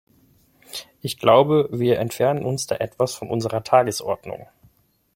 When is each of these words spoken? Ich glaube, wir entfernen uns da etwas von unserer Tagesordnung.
Ich 1.03 1.19
glaube, 1.19 1.69
wir 1.71 1.99
entfernen 1.99 2.43
uns 2.43 2.65
da 2.65 2.75
etwas 2.77 3.13
von 3.13 3.29
unserer 3.29 3.63
Tagesordnung. 3.63 4.47